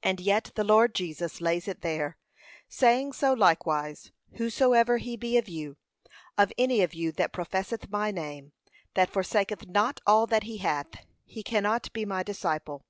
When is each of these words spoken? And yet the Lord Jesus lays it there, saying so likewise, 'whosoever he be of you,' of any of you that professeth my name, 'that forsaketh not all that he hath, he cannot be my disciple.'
And 0.00 0.20
yet 0.20 0.52
the 0.54 0.62
Lord 0.62 0.94
Jesus 0.94 1.40
lays 1.40 1.66
it 1.66 1.80
there, 1.80 2.18
saying 2.68 3.14
so 3.14 3.32
likewise, 3.32 4.12
'whosoever 4.34 4.98
he 4.98 5.16
be 5.16 5.36
of 5.38 5.48
you,' 5.48 5.76
of 6.38 6.52
any 6.56 6.82
of 6.82 6.94
you 6.94 7.10
that 7.10 7.32
professeth 7.32 7.90
my 7.90 8.12
name, 8.12 8.52
'that 8.94 9.10
forsaketh 9.10 9.66
not 9.66 9.98
all 10.06 10.28
that 10.28 10.44
he 10.44 10.58
hath, 10.58 11.04
he 11.24 11.42
cannot 11.42 11.92
be 11.92 12.04
my 12.04 12.22
disciple.' 12.22 12.84